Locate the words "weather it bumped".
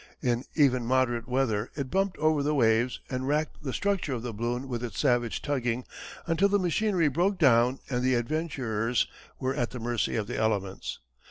1.27-2.17